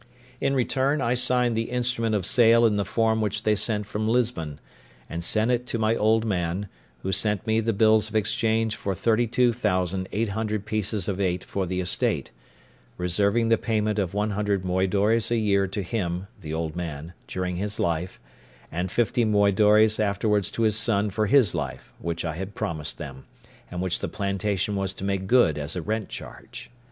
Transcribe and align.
In 0.39 0.55
return, 0.55 0.99
I 0.99 1.13
signed 1.13 1.55
the 1.55 1.69
instrument 1.69 2.15
of 2.15 2.25
sale 2.25 2.65
in 2.65 2.75
the 2.75 2.83
form 2.85 3.21
which 3.21 3.43
they 3.43 3.55
sent 3.55 3.85
from 3.85 4.07
Lisbon, 4.09 4.59
and 5.07 5.23
sent 5.23 5.51
it 5.51 5.67
to 5.67 5.77
my 5.77 5.95
old 5.95 6.25
man, 6.25 6.69
who 7.03 7.11
sent 7.11 7.45
me 7.45 7.59
the 7.59 7.71
bills 7.71 8.09
of 8.09 8.15
exchange 8.15 8.75
for 8.75 8.95
thirty 8.95 9.27
two 9.27 9.53
thousand 9.53 10.09
eight 10.11 10.29
hundred 10.29 10.65
pieces 10.65 11.07
of 11.07 11.19
eight 11.21 11.43
for 11.43 11.67
the 11.67 11.79
estate, 11.79 12.31
reserving 12.97 13.49
the 13.49 13.59
payment 13.59 13.99
of 13.99 14.15
one 14.15 14.31
hundred 14.31 14.65
moidores 14.65 15.29
a 15.29 15.37
year 15.37 15.67
to 15.67 15.83
him 15.83 16.25
(the 16.39 16.51
old 16.51 16.75
man) 16.75 17.13
during 17.27 17.57
his 17.57 17.79
life, 17.79 18.19
and 18.71 18.89
fifty 18.89 19.23
moidores 19.23 19.99
afterwards 19.99 20.49
to 20.49 20.63
his 20.63 20.75
son 20.77 21.11
for 21.11 21.27
his 21.27 21.53
life, 21.53 21.93
which 21.99 22.25
I 22.25 22.33
had 22.33 22.55
promised 22.55 22.97
them, 22.97 23.27
and 23.69 23.83
which 23.83 23.99
the 23.99 24.09
plantation 24.09 24.75
was 24.75 24.93
to 24.93 25.03
make 25.03 25.27
good 25.27 25.59
as 25.59 25.75
a 25.75 25.81
rent 25.83 26.09
charge. 26.09 26.71